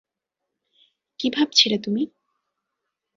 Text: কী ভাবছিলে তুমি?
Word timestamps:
কী 1.19 1.27
ভাবছিলে 1.29 1.77
তুমি? 1.77 2.03